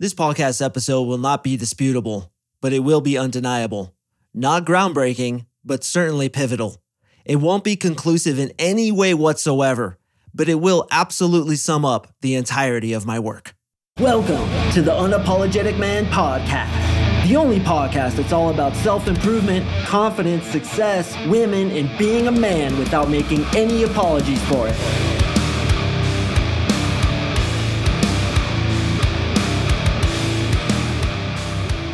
[0.00, 3.94] This podcast episode will not be disputable, but it will be undeniable.
[4.32, 6.78] Not groundbreaking, but certainly pivotal.
[7.26, 9.98] It won't be conclusive in any way whatsoever,
[10.32, 13.54] but it will absolutely sum up the entirety of my work.
[13.98, 20.46] Welcome to the Unapologetic Man Podcast, the only podcast that's all about self improvement, confidence,
[20.46, 25.19] success, women, and being a man without making any apologies for it.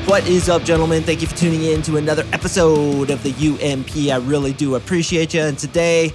[0.07, 1.03] What is up, gentlemen?
[1.03, 4.13] Thank you for tuning in to another episode of the UMP.
[4.13, 5.41] I really do appreciate you.
[5.41, 6.13] And today,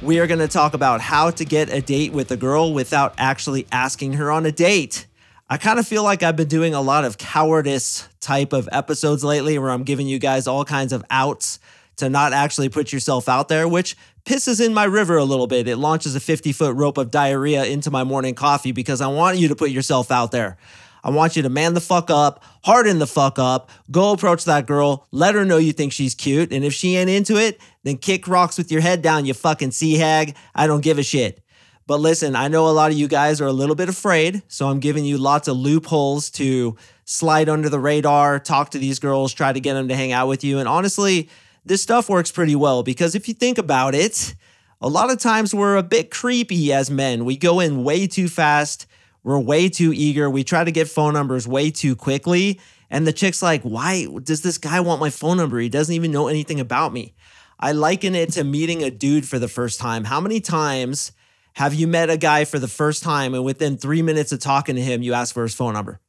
[0.00, 3.12] we are going to talk about how to get a date with a girl without
[3.18, 5.06] actually asking her on a date.
[5.50, 9.22] I kind of feel like I've been doing a lot of cowardice type of episodes
[9.22, 11.60] lately where I'm giving you guys all kinds of outs
[11.96, 15.68] to not actually put yourself out there, which pisses in my river a little bit.
[15.68, 19.36] It launches a 50 foot rope of diarrhea into my morning coffee because I want
[19.36, 20.56] you to put yourself out there.
[21.04, 24.66] I want you to man the fuck up, harden the fuck up, go approach that
[24.66, 26.50] girl, let her know you think she's cute.
[26.50, 29.72] And if she ain't into it, then kick rocks with your head down, you fucking
[29.72, 30.34] sea hag.
[30.54, 31.42] I don't give a shit.
[31.86, 34.68] But listen, I know a lot of you guys are a little bit afraid, so
[34.68, 39.34] I'm giving you lots of loopholes to slide under the radar, talk to these girls,
[39.34, 40.58] try to get them to hang out with you.
[40.58, 41.28] And honestly,
[41.66, 44.34] this stuff works pretty well because if you think about it,
[44.80, 47.26] a lot of times we're a bit creepy as men.
[47.26, 48.86] We go in way too fast
[49.24, 50.30] we're way too eager.
[50.30, 52.60] We try to get phone numbers way too quickly.
[52.90, 55.58] And the chick's like, why does this guy want my phone number?
[55.58, 57.14] He doesn't even know anything about me.
[57.58, 60.04] I liken it to meeting a dude for the first time.
[60.04, 61.12] How many times
[61.54, 64.76] have you met a guy for the first time and within three minutes of talking
[64.76, 66.00] to him, you ask for his phone number?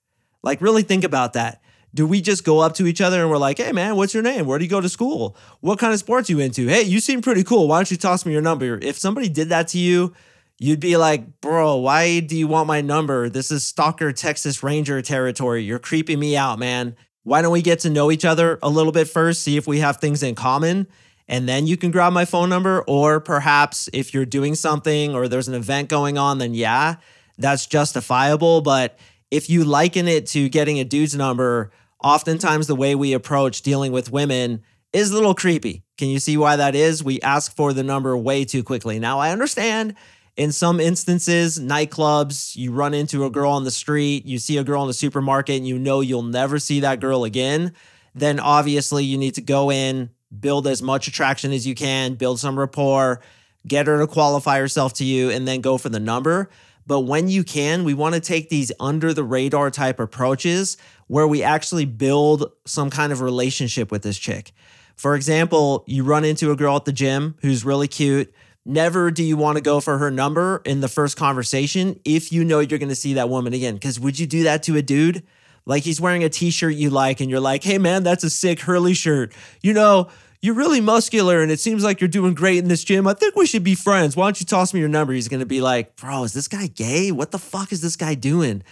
[0.43, 1.61] Like, really think about that.
[1.93, 4.21] Do we just go up to each other and we're like, hey man, what's your
[4.21, 4.45] name?
[4.45, 5.38] Where do you go to school?
[5.61, 6.67] What kind of sports you into?
[6.67, 7.69] Hey, you seem pretty cool.
[7.69, 8.77] Why don't you toss me your number?
[8.81, 10.13] If somebody did that to you,
[10.59, 13.30] you'd be like, bro, why do you want my number?
[13.30, 15.64] This is Stalker Texas Ranger territory.
[15.64, 16.95] You're creeping me out, man.
[17.23, 19.80] Why don't we get to know each other a little bit first, see if we
[19.80, 20.88] have things in common?
[21.28, 22.83] And then you can grab my phone number.
[22.83, 26.95] Or perhaps if you're doing something or there's an event going on, then yeah,
[27.37, 28.61] that's justifiable.
[28.61, 28.98] But
[29.32, 31.72] if you liken it to getting a dude's number,
[32.04, 34.61] oftentimes the way we approach dealing with women
[34.93, 35.83] is a little creepy.
[35.98, 37.04] Can you see why that is?
[37.04, 38.99] We ask for the number way too quickly.
[38.99, 39.95] Now, I understand
[40.38, 44.64] in some instances, nightclubs, you run into a girl on the street, you see a
[44.64, 47.73] girl in the supermarket, and you know you'll never see that girl again.
[48.14, 52.40] Then obviously you need to go in, build as much attraction as you can, build
[52.40, 53.22] some rapport,
[53.66, 56.50] get her to qualify herself to you, and then go for the number.
[56.86, 61.28] But when you can, we want to take these under the radar type approaches where
[61.28, 64.52] we actually build some kind of relationship with this chick.
[64.96, 68.34] For example, you run into a girl at the gym who's really cute
[68.65, 72.43] Never do you want to go for her number in the first conversation if you
[72.43, 73.76] know you're going to see that woman again.
[73.76, 75.23] Because would you do that to a dude?
[75.67, 78.30] Like he's wearing a t shirt you like, and you're like, hey man, that's a
[78.30, 79.33] sick Hurley shirt.
[79.61, 80.09] You know,
[80.42, 83.08] you're really muscular and it seems like you're doing great in this gym.
[83.08, 84.15] I think we should be friends.
[84.15, 85.14] Why don't you toss me your number?
[85.14, 87.11] He's going to be like, bro, is this guy gay?
[87.11, 88.64] What the fuck is this guy doing?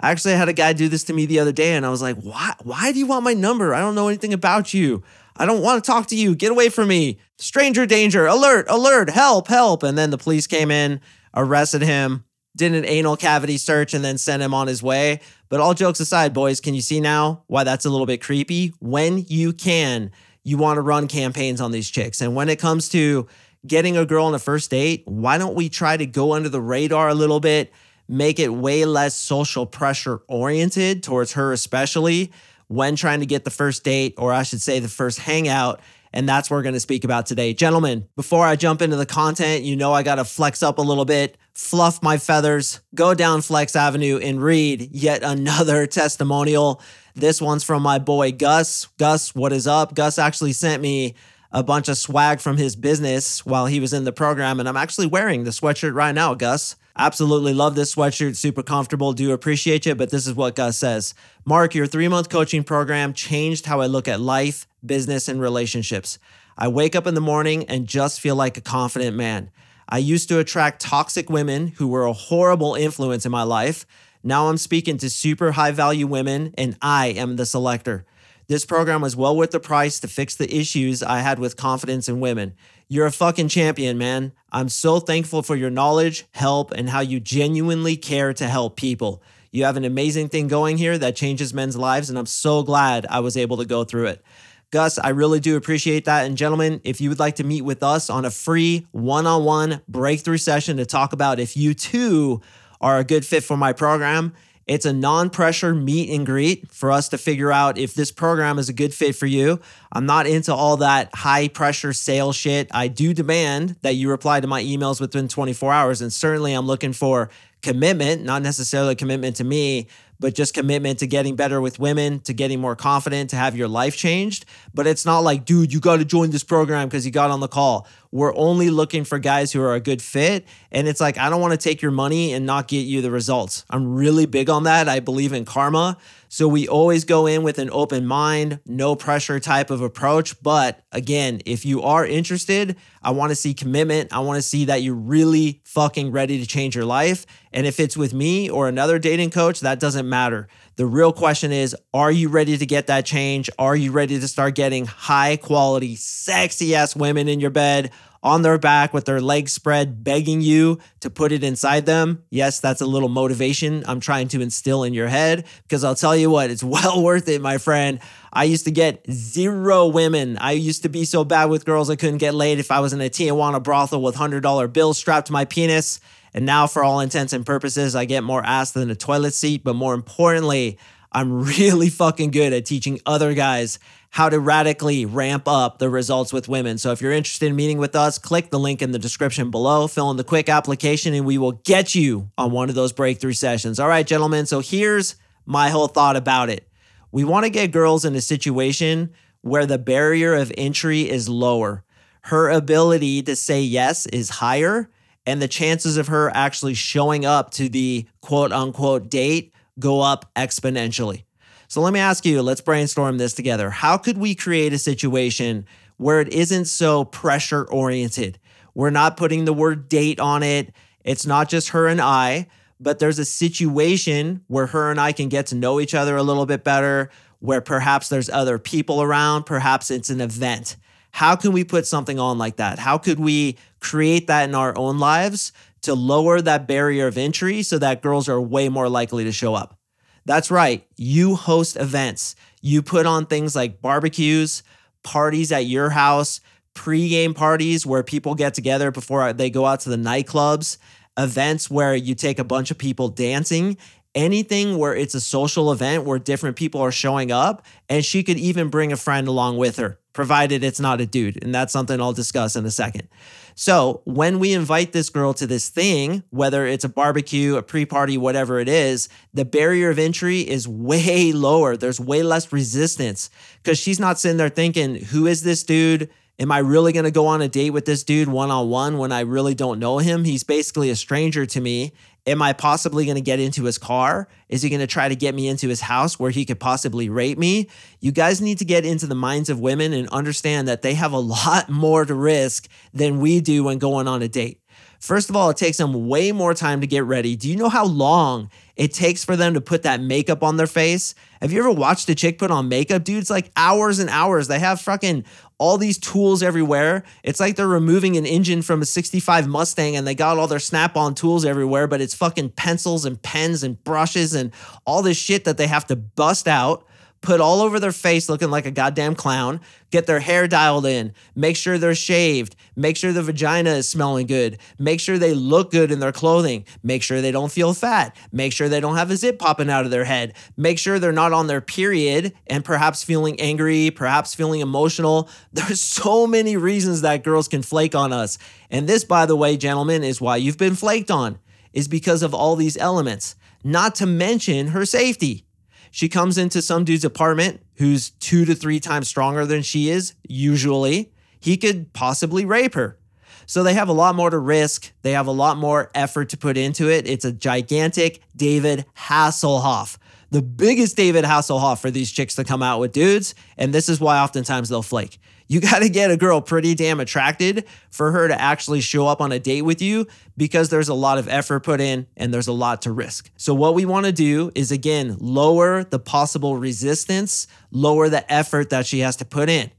[0.00, 2.02] I actually had a guy do this to me the other day, and I was
[2.02, 3.72] like, why, why do you want my number?
[3.72, 5.04] I don't know anything about you.
[5.36, 6.34] I don't want to talk to you.
[6.34, 7.18] Get away from me.
[7.38, 8.26] Stranger danger.
[8.26, 9.82] Alert, alert, help, help.
[9.82, 11.00] And then the police came in,
[11.34, 12.24] arrested him,
[12.56, 15.20] did an anal cavity search, and then sent him on his way.
[15.48, 18.74] But all jokes aside, boys, can you see now why that's a little bit creepy?
[18.80, 20.10] When you can,
[20.44, 22.20] you want to run campaigns on these chicks.
[22.20, 23.26] And when it comes to
[23.66, 26.60] getting a girl on a first date, why don't we try to go under the
[26.60, 27.72] radar a little bit,
[28.08, 32.32] make it way less social pressure oriented towards her, especially?
[32.72, 35.80] When trying to get the first date, or I should say the first hangout.
[36.14, 37.54] And that's what we're going to speak about today.
[37.54, 40.82] Gentlemen, before I jump into the content, you know I got to flex up a
[40.82, 46.82] little bit, fluff my feathers, go down Flex Avenue and read yet another testimonial.
[47.14, 48.88] This one's from my boy Gus.
[48.98, 49.94] Gus, what is up?
[49.94, 51.14] Gus actually sent me
[51.52, 54.76] a bunch of swag from his business while he was in the program, and I'm
[54.76, 56.76] actually wearing the sweatshirt right now, Gus.
[56.96, 61.14] Absolutely love this sweatshirt, super comfortable, do appreciate you, but this is what Gus says.
[61.44, 66.18] Mark, your three month coaching program changed how I look at life, business, and relationships.
[66.56, 69.50] I wake up in the morning and just feel like a confident man.
[69.88, 73.86] I used to attract toxic women who were a horrible influence in my life.
[74.22, 78.04] Now I'm speaking to super high value women, and I am the selector.
[78.48, 82.08] This program was well worth the price to fix the issues I had with confidence
[82.08, 82.54] in women.
[82.88, 84.32] You're a fucking champion, man.
[84.50, 89.22] I'm so thankful for your knowledge, help, and how you genuinely care to help people.
[89.50, 93.06] You have an amazing thing going here that changes men's lives, and I'm so glad
[93.08, 94.24] I was able to go through it.
[94.72, 96.24] Gus, I really do appreciate that.
[96.24, 99.44] And gentlemen, if you would like to meet with us on a free one on
[99.44, 102.40] one breakthrough session to talk about if you too
[102.80, 104.32] are a good fit for my program,
[104.72, 108.58] It's a non pressure meet and greet for us to figure out if this program
[108.58, 109.60] is a good fit for you.
[109.92, 112.68] I'm not into all that high pressure sales shit.
[112.72, 116.00] I do demand that you reply to my emails within 24 hours.
[116.00, 117.28] And certainly I'm looking for
[117.60, 119.88] commitment, not necessarily commitment to me,
[120.22, 123.68] but just commitment to getting better with women, to getting more confident, to have your
[123.68, 124.46] life changed.
[124.72, 127.40] But it's not like, dude, you got to join this program because you got on
[127.40, 127.86] the call.
[128.12, 130.46] We're only looking for guys who are a good fit.
[130.70, 133.10] And it's like, I don't want to take your money and not get you the
[133.10, 133.64] results.
[133.68, 134.88] I'm really big on that.
[134.88, 135.98] I believe in karma.
[136.32, 140.42] So we always go in with an open mind, no pressure type of approach.
[140.42, 144.14] But again, if you are interested, I want to see commitment.
[144.14, 147.26] I want to see that you're really fucking ready to change your life.
[147.52, 150.48] And if it's with me or another dating coach, that doesn't matter.
[150.76, 153.50] The real question is Are you ready to get that change?
[153.58, 157.90] Are you ready to start getting high quality, sexy ass women in your bed?
[158.22, 162.22] On their back with their legs spread, begging you to put it inside them.
[162.30, 166.16] Yes, that's a little motivation I'm trying to instill in your head because I'll tell
[166.16, 167.98] you what, it's well worth it, my friend.
[168.32, 170.38] I used to get zero women.
[170.38, 172.92] I used to be so bad with girls I couldn't get laid if I was
[172.92, 176.00] in a Tijuana brothel with $100 bills strapped to my penis.
[176.34, 179.64] And now, for all intents and purposes, I get more ass than a toilet seat.
[179.64, 180.78] But more importantly,
[181.12, 183.78] I'm really fucking good at teaching other guys
[184.10, 186.78] how to radically ramp up the results with women.
[186.78, 189.86] So if you're interested in meeting with us, click the link in the description below,
[189.88, 193.32] fill in the quick application, and we will get you on one of those breakthrough
[193.32, 193.78] sessions.
[193.78, 194.46] All right, gentlemen.
[194.46, 195.16] So here's
[195.46, 196.68] my whole thought about it.
[197.10, 199.12] We want to get girls in a situation
[199.42, 201.84] where the barrier of entry is lower.
[202.22, 204.90] Her ability to say yes is higher,
[205.26, 210.32] and the chances of her actually showing up to the quote unquote date go up
[210.34, 211.24] exponentially.
[211.68, 213.70] So let me ask you, let's brainstorm this together.
[213.70, 215.64] How could we create a situation
[215.96, 218.38] where it isn't so pressure oriented?
[218.74, 220.72] We're not putting the word date on it.
[221.04, 222.48] It's not just her and I,
[222.78, 226.22] but there's a situation where her and I can get to know each other a
[226.22, 230.76] little bit better, where perhaps there's other people around, perhaps it's an event.
[231.10, 232.78] How can we put something on like that?
[232.78, 237.62] How could we create that in our own lives to lower that barrier of entry
[237.62, 239.78] so that girls are way more likely to show up?
[240.24, 240.86] That's right.
[240.96, 242.36] You host events.
[242.60, 244.62] You put on things like barbecues,
[245.02, 246.40] parties at your house,
[246.74, 250.78] pre-game parties where people get together before they go out to the nightclubs,
[251.18, 253.76] events where you take a bunch of people dancing,
[254.14, 258.38] anything where it's a social event where different people are showing up and she could
[258.38, 262.00] even bring a friend along with her provided it's not a dude and that's something
[262.00, 263.08] I'll discuss in a second.
[263.54, 267.84] So when we invite this girl to this thing, whether it's a barbecue, a pre
[267.84, 271.76] party, whatever it is, the barrier of entry is way lower.
[271.76, 273.30] There's way less resistance
[273.62, 276.10] because she's not sitting there thinking, who is this dude?
[276.38, 278.98] Am I really going to go on a date with this dude one on one
[278.98, 280.24] when I really don't know him?
[280.24, 281.92] He's basically a stranger to me.
[282.24, 284.28] Am I possibly going to get into his car?
[284.48, 287.08] Is he going to try to get me into his house where he could possibly
[287.08, 287.68] rape me?
[288.00, 291.12] You guys need to get into the minds of women and understand that they have
[291.12, 294.61] a lot more to risk than we do when going on a date.
[295.02, 297.34] First of all, it takes them way more time to get ready.
[297.34, 300.68] Do you know how long it takes for them to put that makeup on their
[300.68, 301.16] face?
[301.40, 303.02] Have you ever watched a chick put on makeup?
[303.02, 304.46] Dude, it's like hours and hours.
[304.46, 305.24] They have fucking
[305.58, 307.02] all these tools everywhere.
[307.24, 310.60] It's like they're removing an engine from a 65 Mustang and they got all their
[310.60, 314.52] snap on tools everywhere, but it's fucking pencils and pens and brushes and
[314.86, 316.86] all this shit that they have to bust out
[317.22, 321.14] put all over their face looking like a goddamn clown, get their hair dialed in,
[321.34, 325.70] make sure they're shaved, make sure the vagina is smelling good, make sure they look
[325.70, 329.10] good in their clothing, make sure they don't feel fat, make sure they don't have
[329.10, 332.64] a zip popping out of their head, make sure they're not on their period and
[332.64, 335.30] perhaps feeling angry, perhaps feeling emotional.
[335.52, 338.36] There's so many reasons that girls can flake on us.
[338.70, 341.38] And this, by the way, gentlemen, is why you've been flaked on,
[341.72, 345.46] is because of all these elements, not to mention her safety.
[345.94, 350.14] She comes into some dude's apartment who's two to three times stronger than she is,
[350.26, 351.12] usually.
[351.38, 352.98] He could possibly rape her.
[353.44, 354.90] So they have a lot more to risk.
[355.02, 357.06] They have a lot more effort to put into it.
[357.06, 359.98] It's a gigantic David Hasselhoff,
[360.30, 363.34] the biggest David Hasselhoff for these chicks to come out with dudes.
[363.58, 365.20] And this is why oftentimes they'll flake.
[365.52, 369.20] You got to get a girl pretty damn attracted for her to actually show up
[369.20, 372.48] on a date with you because there's a lot of effort put in and there's
[372.48, 373.30] a lot to risk.
[373.36, 378.70] So, what we want to do is again, lower the possible resistance, lower the effort
[378.70, 379.70] that she has to put in.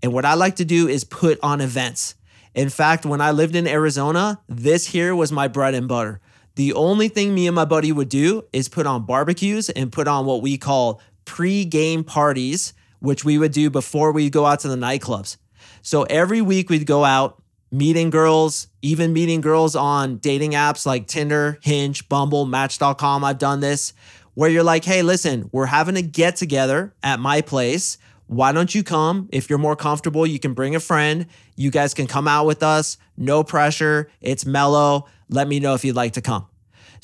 [0.00, 2.14] And what I like to do is put on events.
[2.54, 6.20] In fact, when I lived in Arizona, this here was my bread and butter.
[6.54, 10.06] The only thing me and my buddy would do is put on barbecues and put
[10.06, 12.74] on what we call pre game parties
[13.06, 15.36] which we would do before we go out to the nightclubs.
[15.82, 21.06] So every week we'd go out meeting girls, even meeting girls on dating apps like
[21.06, 23.24] Tinder, Hinge, Bumble, Match.com.
[23.24, 23.92] I've done this.
[24.34, 27.96] where you're like, hey, listen, we're having a get together at my place.
[28.26, 29.28] Why don't you come?
[29.32, 31.26] If you're more comfortable, you can bring a friend.
[31.56, 32.98] You guys can come out with us.
[33.16, 34.10] No pressure.
[34.20, 35.06] It's mellow.
[35.30, 36.46] Let me know if you'd like to come.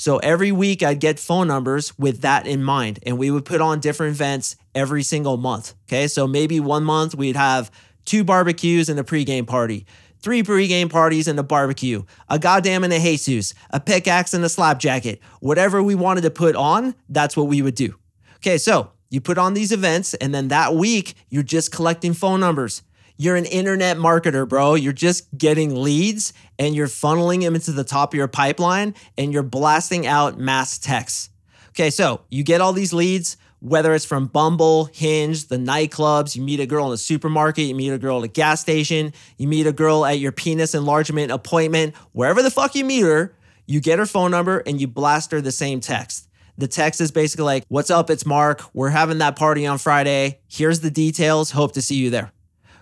[0.02, 3.61] So every week I'd get phone numbers with that in mind, and we would put
[3.61, 5.75] on different events every single month.
[5.87, 6.09] Okay.
[6.09, 7.71] So maybe one month we'd have
[8.04, 9.87] two barbecues and a pregame party,
[10.18, 14.49] three pregame parties and a barbecue, a goddamn and a Jesus, a pickaxe and a
[14.49, 15.21] slap jacket.
[15.38, 17.94] Whatever we wanted to put on, that's what we would do.
[18.38, 18.59] Okay.
[18.59, 22.82] So you put on these events, and then that week you're just collecting phone numbers.
[23.23, 24.75] You're an internet marketer, bro.
[24.75, 29.33] You're just getting leads and you're funneling them into the top of your pipeline and
[29.33, 31.31] you're blasting out mass texts.
[31.69, 36.43] Okay, so you get all these leads, whether it's from Bumble, Hinge, the nightclubs, you
[36.43, 39.47] meet a girl in a supermarket, you meet a girl at a gas station, you
[39.47, 43.37] meet a girl at your penis enlargement appointment, wherever the fuck you meet her,
[43.67, 46.29] you get her phone number and you blast her the same text.
[46.59, 48.11] The text is basically like, What's up?
[48.11, 48.62] It's Mark.
[48.75, 50.41] We're having that party on Friday.
[50.49, 51.52] Here's the details.
[51.52, 52.33] Hope to see you there.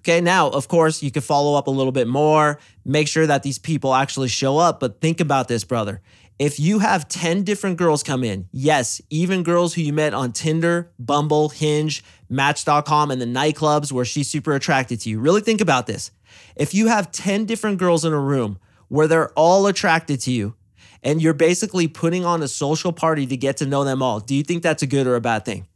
[0.00, 3.42] Okay, now, of course, you can follow up a little bit more, make sure that
[3.42, 4.80] these people actually show up.
[4.80, 6.00] But think about this, brother.
[6.38, 10.32] If you have 10 different girls come in, yes, even girls who you met on
[10.32, 15.60] Tinder, Bumble, Hinge, Match.com, and the nightclubs where she's super attracted to you, really think
[15.60, 16.10] about this.
[16.56, 20.54] If you have 10 different girls in a room where they're all attracted to you,
[21.02, 24.34] and you're basically putting on a social party to get to know them all, do
[24.34, 25.66] you think that's a good or a bad thing?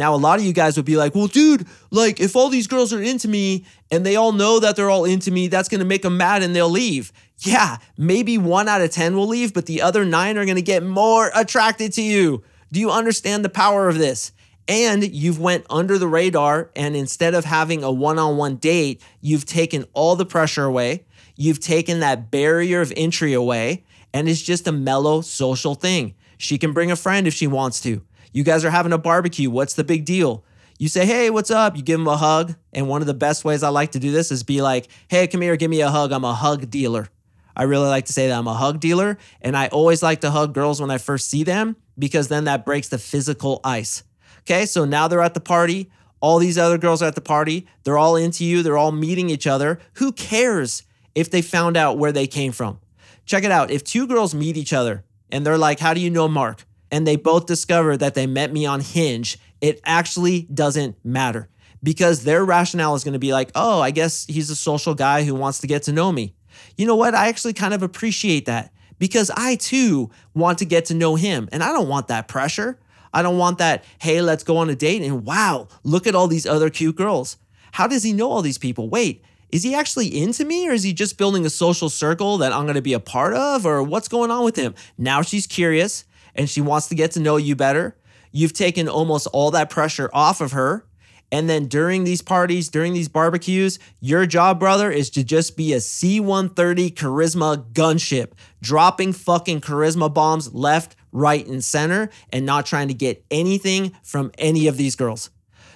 [0.00, 2.66] Now, a lot of you guys would be like, well, dude, like if all these
[2.66, 5.84] girls are into me and they all know that they're all into me, that's to
[5.84, 7.12] make them mad and they'll leave.
[7.40, 10.82] Yeah, maybe one out of 10 will leave, but the other nine are to get
[10.82, 12.42] more attracted to you.
[12.72, 14.32] Do you understand the power of this?
[14.66, 19.84] And you've went under the radar and instead of having a one-on-one date, you've taken
[19.92, 21.04] all the pressure away.
[21.36, 26.14] You've taken that barrier of entry away and it's just a mellow social thing.
[26.38, 28.02] She can bring a friend if she wants to.
[28.32, 29.50] You guys are having a barbecue.
[29.50, 30.44] What's the big deal?
[30.78, 31.76] You say, hey, what's up?
[31.76, 32.54] You give them a hug.
[32.72, 35.26] And one of the best ways I like to do this is be like, hey,
[35.26, 36.12] come here, give me a hug.
[36.12, 37.08] I'm a hug dealer.
[37.54, 39.18] I really like to say that I'm a hug dealer.
[39.42, 42.64] And I always like to hug girls when I first see them because then that
[42.64, 44.04] breaks the physical ice.
[44.40, 45.90] Okay, so now they're at the party.
[46.20, 47.66] All these other girls are at the party.
[47.84, 48.62] They're all into you.
[48.62, 49.78] They're all meeting each other.
[49.94, 52.80] Who cares if they found out where they came from?
[53.30, 53.70] Check it out.
[53.70, 56.64] If two girls meet each other and they're like, How do you know Mark?
[56.90, 61.48] and they both discover that they met me on Hinge, it actually doesn't matter
[61.82, 65.24] because their rationale is going to be like, oh, I guess he's a social guy
[65.24, 66.34] who wants to get to know me.
[66.76, 67.14] You know what?
[67.14, 71.48] I actually kind of appreciate that because I too want to get to know him
[71.52, 72.78] and I don't want that pressure.
[73.12, 76.28] I don't want that, hey, let's go on a date and wow, look at all
[76.28, 77.38] these other cute girls.
[77.72, 78.88] How does he know all these people?
[78.88, 82.52] Wait, is he actually into me or is he just building a social circle that
[82.52, 84.74] I'm going to be a part of or what's going on with him?
[84.96, 86.04] Now she's curious
[86.34, 87.96] and she wants to get to know you better.
[88.32, 90.86] You've taken almost all that pressure off of her.
[91.32, 95.72] And then during these parties, during these barbecues, your job, brother, is to just be
[95.72, 102.66] a C 130 charisma gunship, dropping fucking charisma bombs left, right, and center, and not
[102.66, 105.30] trying to get anything from any of these girls.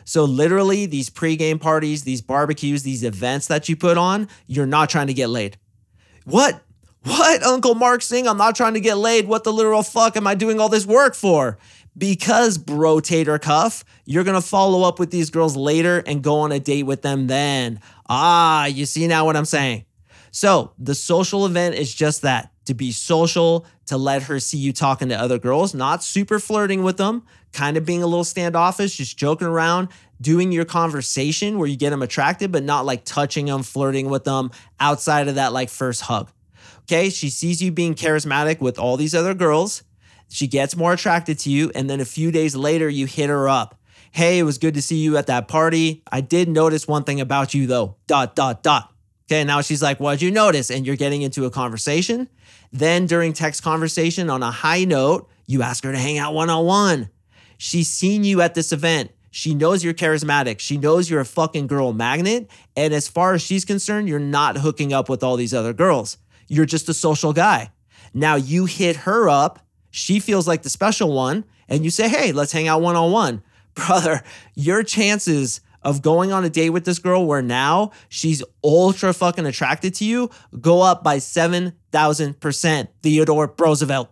[0.05, 4.91] So, literally, these pregame parties, these barbecues, these events that you put on, you're not
[4.91, 5.57] trying to get laid.
[6.25, 6.63] What?
[7.05, 8.27] What, Uncle Mark Sing?
[8.27, 9.27] I'm not trying to get laid.
[9.27, 11.59] What the literal fuck am I doing all this work for?
[11.97, 16.53] Because, bro, Tater Cuff, you're gonna follow up with these girls later and go on
[16.53, 17.81] a date with them then.
[18.09, 19.85] Ah, you see now what I'm saying?
[20.31, 24.73] So, the social event is just that to be social, to let her see you
[24.73, 27.23] talking to other girls, not super flirting with them,
[27.55, 29.89] kind of being a little standoffish, just joking around,
[30.21, 34.25] doing your conversation where you get them attracted, but not like touching them, flirting with
[34.25, 36.31] them outside of that like first hug.
[36.83, 39.83] Okay, she sees you being charismatic with all these other girls.
[40.29, 41.71] She gets more attracted to you.
[41.75, 43.81] And then a few days later, you hit her up.
[44.11, 46.03] Hey, it was good to see you at that party.
[46.11, 47.97] I did notice one thing about you though.
[48.07, 48.93] Dot, dot, dot.
[49.27, 50.71] Okay, now she's like, What'd you notice?
[50.71, 52.29] And you're getting into a conversation.
[52.73, 56.51] Then during text conversation on a high note, you ask her to hang out one
[56.51, 57.11] on one.
[57.65, 59.11] She's seen you at this event.
[59.31, 60.59] She knows you're charismatic.
[60.59, 62.51] She knows you're a fucking girl magnet.
[62.77, 66.19] And as far as she's concerned, you're not hooking up with all these other girls.
[66.47, 67.71] You're just a social guy.
[68.13, 69.67] Now you hit her up.
[69.91, 71.47] She feels like the special one.
[71.67, 73.43] And you say, hey, let's hang out one on one.
[73.73, 74.23] Brother,
[74.55, 79.47] your chances of going on a date with this girl where now she's ultra fucking
[79.47, 80.29] attracted to you
[80.61, 82.89] go up by 7,000%.
[83.03, 84.11] Theodore Roosevelt.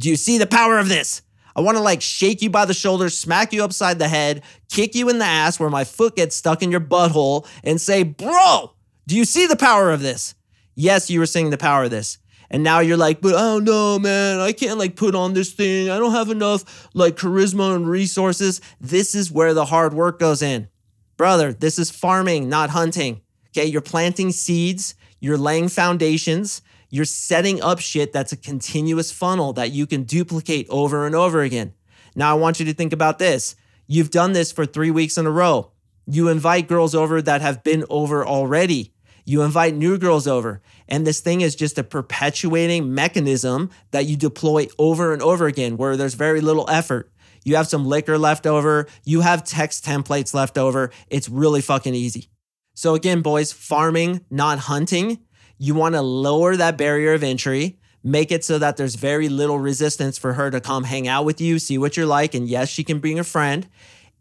[0.00, 1.22] Do you see the power of this?
[1.58, 4.94] I want to like shake you by the shoulders, smack you upside the head, kick
[4.94, 8.74] you in the ass where my foot gets stuck in your butthole, and say, Bro,
[9.08, 10.36] do you see the power of this?
[10.76, 12.18] Yes, you were seeing the power of this.
[12.48, 14.38] And now you're like, but oh, I don't know, man.
[14.38, 15.90] I can't like put on this thing.
[15.90, 18.60] I don't have enough like charisma and resources.
[18.80, 20.68] This is where the hard work goes in.
[21.16, 23.20] Brother, this is farming, not hunting.
[23.48, 23.66] Okay.
[23.66, 29.72] You're planting seeds, you're laying foundations, you're setting up shit that's a continuous funnel that
[29.72, 31.74] you can duplicate over and over again.
[32.14, 33.54] Now, I want you to think about this.
[33.86, 35.72] You've done this for three weeks in a row.
[36.06, 38.92] You invite girls over that have been over already.
[39.24, 40.62] You invite new girls over.
[40.88, 45.76] And this thing is just a perpetuating mechanism that you deploy over and over again
[45.76, 47.12] where there's very little effort.
[47.44, 50.90] You have some liquor left over, you have text templates left over.
[51.08, 52.30] It's really fucking easy.
[52.74, 55.18] So, again, boys, farming, not hunting.
[55.58, 59.58] You want to lower that barrier of entry, make it so that there's very little
[59.58, 62.34] resistance for her to come hang out with you, see what you're like.
[62.34, 63.66] And yes, she can bring a friend.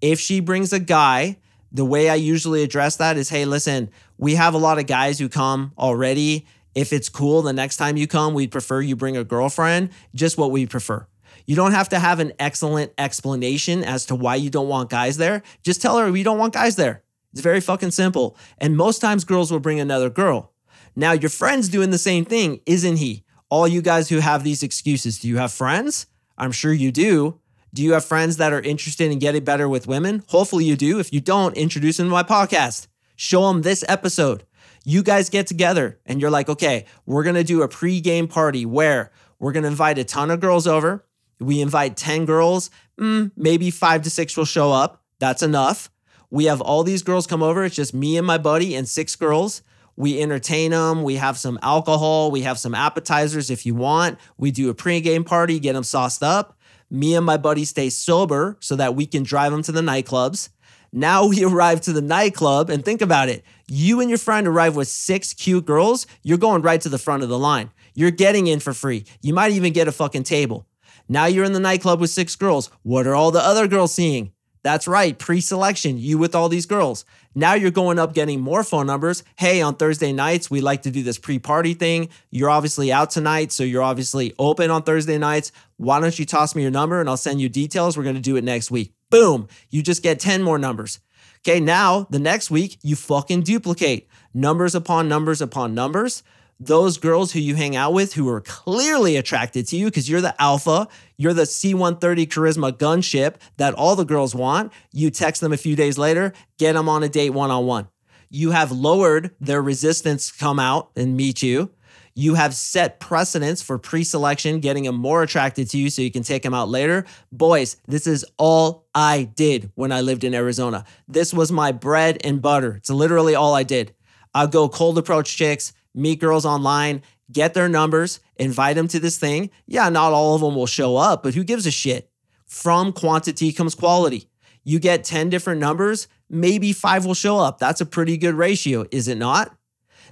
[0.02, 1.38] If she brings a guy,
[1.72, 5.20] the way I usually address that is hey, listen, we have a lot of guys
[5.20, 6.48] who come already.
[6.74, 10.38] If it's cool, the next time you come, we'd prefer you bring a girlfriend, just
[10.38, 11.08] what we prefer.
[11.46, 15.18] You don't have to have an excellent explanation as to why you don't want guys
[15.18, 15.44] there.
[15.64, 17.04] Just tell her we don't want guys there.
[17.32, 18.36] It's very fucking simple.
[18.58, 20.52] And most times girls will bring another girl.
[21.00, 23.24] Now, your friend's doing the same thing, isn't he?
[23.50, 26.08] All you guys who have these excuses, do you have friends?
[26.40, 27.40] I'm sure you do.
[27.72, 30.24] Do you have friends that are interested in getting better with women?
[30.30, 30.98] Hopefully you do.
[30.98, 32.88] If you don't, introduce them to my podcast.
[33.16, 34.44] Show them this episode.
[34.86, 38.66] You guys get together and you're like, okay, we're going to do a pre-game party
[38.66, 41.06] where we're going to invite a ton of girls over.
[41.40, 45.04] We invite 10 girls, mm, maybe five to six will show up.
[45.20, 45.92] That's enough.
[46.32, 47.66] We have all these girls come over.
[47.66, 49.62] It's just me and my buddy and six girls.
[49.98, 51.04] We entertain them.
[51.04, 52.32] We have some alcohol.
[52.32, 54.20] We have some appetizers if you want.
[54.38, 56.58] We do a pre-game party, get them sauced up.
[56.90, 60.50] Me and my buddy stay sober so that we can drive them to the nightclubs.
[60.94, 63.44] Now we arrive to the nightclub and think about it.
[63.68, 66.08] You and your friend arrive with six cute girls.
[66.24, 67.72] You're going right to the front of the line.
[67.96, 69.06] You're getting in for free.
[69.22, 70.68] You might even get a fucking table.
[71.10, 72.70] Now you're in the nightclub with six girls.
[72.84, 74.32] What are all the other girls seeing?
[74.64, 77.06] That's right, pre selection, you with all these girls.
[77.36, 79.24] Now you're going up getting more phone numbers.
[79.36, 82.10] Hey, on Thursday nights, we like to do this pre party thing.
[82.32, 85.52] You're obviously out tonight, so you're obviously open on Thursday nights.
[85.78, 87.98] Why don't you toss me your number and I'll send you details?
[87.98, 88.94] We're going to do it next week.
[89.10, 91.00] Boom, you just get 10 more numbers.
[91.48, 96.24] Okay, now the next week, you fucking duplicate numbers upon numbers upon numbers
[96.60, 100.22] those girls who you hang out with who are clearly attracted to you because you're
[100.22, 104.72] the alpha, you're the C130 charisma gunship that all the girls want.
[104.92, 107.88] You text them a few days later, get them on a date one on one.
[108.30, 111.72] You have lowered their resistance come out and meet you.
[112.14, 116.10] You have set precedents for pre selection, getting them more attracted to you so you
[116.10, 117.06] can take them out later.
[117.32, 120.84] Boys, this is all I did when I lived in Arizona.
[121.08, 122.74] This was my bread and butter.
[122.78, 123.94] It's literally all I did.
[124.34, 129.18] I'll go cold approach chicks, meet girls online, get their numbers, invite them to this
[129.18, 129.50] thing.
[129.66, 132.10] Yeah, not all of them will show up, but who gives a shit?
[132.46, 134.30] From quantity comes quality.
[134.64, 137.58] You get 10 different numbers, maybe five will show up.
[137.58, 139.58] That's a pretty good ratio, is it not?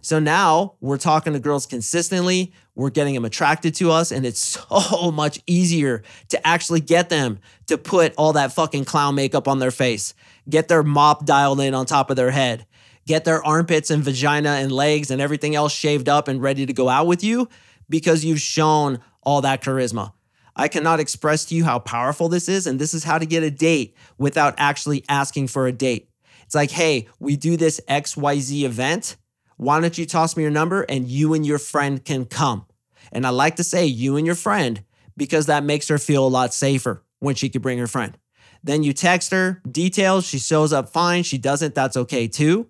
[0.01, 2.53] So now we're talking to girls consistently.
[2.75, 7.39] We're getting them attracted to us, and it's so much easier to actually get them
[7.67, 10.13] to put all that fucking clown makeup on their face,
[10.49, 12.65] get their mop dialed in on top of their head,
[13.07, 16.73] get their armpits and vagina and legs and everything else shaved up and ready to
[16.73, 17.47] go out with you
[17.89, 20.13] because you've shown all that charisma.
[20.55, 23.43] I cannot express to you how powerful this is, and this is how to get
[23.43, 26.09] a date without actually asking for a date.
[26.45, 29.17] It's like, hey, we do this XYZ event.
[29.57, 32.65] Why don't you toss me your number and you and your friend can come?
[33.11, 34.83] And I like to say you and your friend
[35.17, 38.17] because that makes her feel a lot safer when she could bring her friend.
[38.63, 40.25] Then you text her details.
[40.25, 41.23] She shows up fine.
[41.23, 41.75] She doesn't.
[41.75, 42.67] That's okay too.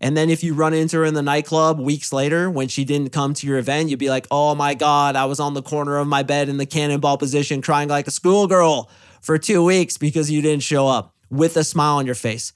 [0.00, 3.12] And then if you run into her in the nightclub weeks later when she didn't
[3.12, 5.96] come to your event, you'd be like, oh my God, I was on the corner
[5.96, 8.90] of my bed in the cannonball position crying like a schoolgirl
[9.22, 12.52] for two weeks because you didn't show up with a smile on your face,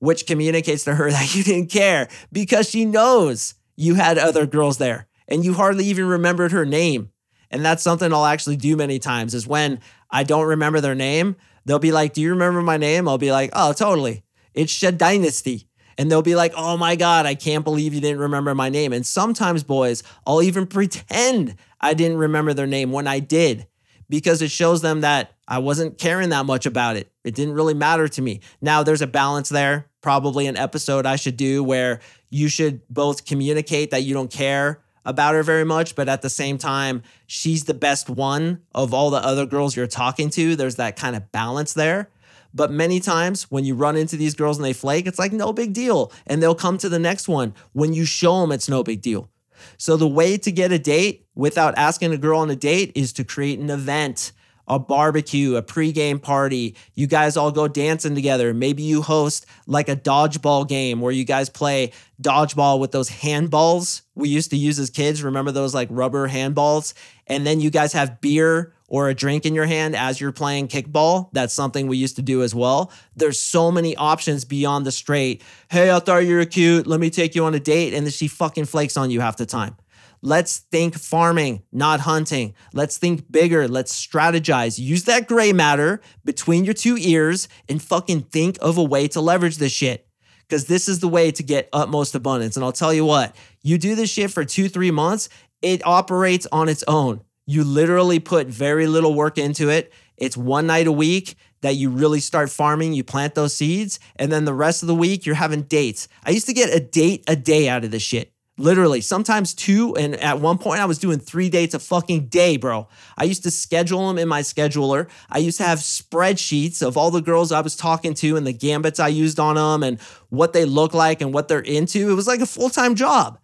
[0.00, 4.78] which communicates to her that you didn't care because she knows you had other girls
[4.78, 7.10] there and you hardly even remembered her name.
[7.52, 11.36] And that's something I'll actually do many times is when I don't remember their name,
[11.64, 13.08] they'll be like, Do you remember my name?
[13.08, 14.24] I'll be like, Oh, totally.
[14.54, 18.20] It's Shed Dynasty and they'll be like, oh my God, I can't believe you didn't
[18.20, 18.92] remember my name.
[18.92, 23.66] And sometimes, boys, I'll even pretend I didn't remember their name when I did
[24.08, 27.10] because it shows them that I wasn't caring that much about it.
[27.24, 28.40] It didn't really matter to me.
[28.60, 33.24] Now, there's a balance there, probably an episode I should do where you should both
[33.24, 37.64] communicate that you don't care about her very much, but at the same time, she's
[37.64, 40.56] the best one of all the other girls you're talking to.
[40.56, 42.10] There's that kind of balance there.
[42.52, 45.52] But many times when you run into these girls and they flake, it's like no
[45.52, 46.12] big deal.
[46.26, 49.30] And they'll come to the next one when you show them it's no big deal.
[49.76, 53.12] So the way to get a date without asking a girl on a date is
[53.14, 54.32] to create an event
[54.70, 56.76] a barbecue, a pregame party.
[56.94, 58.54] You guys all go dancing together.
[58.54, 61.90] Maybe you host like a dodgeball game where you guys play
[62.22, 65.22] dodgeball with those handballs we used to use as kids.
[65.22, 66.94] Remember those like rubber handballs?
[67.26, 70.68] And then you guys have beer or a drink in your hand as you're playing
[70.68, 71.30] kickball.
[71.32, 72.92] That's something we used to do as well.
[73.16, 76.86] There's so many options beyond the straight, hey, I thought you were cute.
[76.86, 77.94] Let me take you on a date.
[77.94, 79.76] And then she fucking flakes on you half the time.
[80.22, 82.54] Let's think farming, not hunting.
[82.74, 83.68] Let's think bigger.
[83.68, 84.78] Let's strategize.
[84.78, 89.20] Use that gray matter between your two ears and fucking think of a way to
[89.20, 90.06] leverage this shit.
[90.46, 92.56] Because this is the way to get utmost abundance.
[92.56, 95.28] And I'll tell you what, you do this shit for two, three months,
[95.62, 97.20] it operates on its own.
[97.46, 99.92] You literally put very little work into it.
[100.16, 104.30] It's one night a week that you really start farming, you plant those seeds, and
[104.30, 106.08] then the rest of the week you're having dates.
[106.24, 108.32] I used to get a date a day out of this shit.
[108.60, 109.96] Literally, sometimes two.
[109.96, 112.88] And at one point, I was doing three dates a fucking day, bro.
[113.16, 115.08] I used to schedule them in my scheduler.
[115.30, 118.52] I used to have spreadsheets of all the girls I was talking to and the
[118.52, 119.98] gambits I used on them and
[120.28, 122.10] what they look like and what they're into.
[122.10, 123.38] It was like a full time job.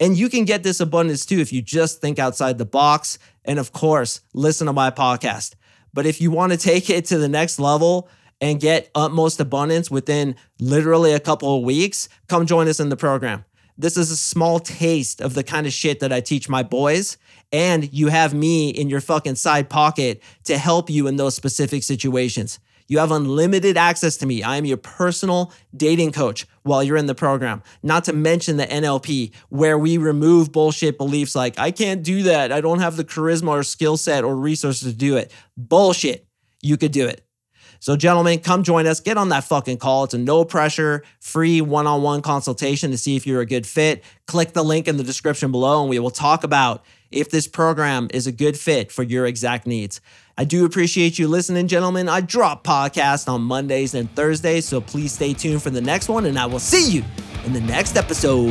[0.00, 3.18] And you can get this abundance too if you just think outside the box.
[3.48, 5.54] And of course, listen to my podcast.
[5.92, 8.08] But if you want to take it to the next level,
[8.40, 12.96] and get utmost abundance within literally a couple of weeks, come join us in the
[12.96, 13.44] program.
[13.76, 17.16] This is a small taste of the kind of shit that I teach my boys.
[17.52, 21.82] And you have me in your fucking side pocket to help you in those specific
[21.82, 22.58] situations.
[22.88, 24.42] You have unlimited access to me.
[24.42, 27.62] I am your personal dating coach while you're in the program.
[27.82, 32.50] Not to mention the NLP, where we remove bullshit beliefs like, I can't do that.
[32.50, 35.30] I don't have the charisma or skill set or resources to do it.
[35.56, 36.26] Bullshit.
[36.62, 37.24] You could do it.
[37.80, 38.98] So, gentlemen, come join us.
[38.98, 40.04] Get on that fucking call.
[40.04, 43.66] It's a no pressure, free one on one consultation to see if you're a good
[43.66, 44.02] fit.
[44.26, 48.08] Click the link in the description below, and we will talk about if this program
[48.12, 50.00] is a good fit for your exact needs.
[50.38, 52.08] I do appreciate you listening, gentlemen.
[52.08, 56.26] I drop podcasts on Mondays and Thursdays, so please stay tuned for the next one,
[56.26, 57.04] and I will see you
[57.44, 58.48] in the next episode.